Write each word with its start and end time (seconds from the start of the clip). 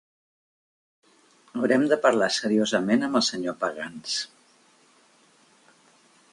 Haurem 1.59 1.85
de 1.91 1.99
parlar 2.07 2.31
seriosament 2.39 3.07
amb 3.09 3.21
el 3.21 3.25
senyor 3.29 3.59
Pagans. 3.65 4.19